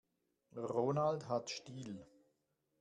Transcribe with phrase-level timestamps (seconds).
[0.55, 2.03] Ronald hat Stil.